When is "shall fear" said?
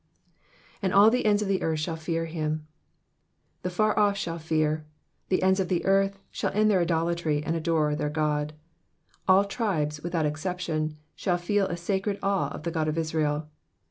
1.79-2.25, 4.17-4.83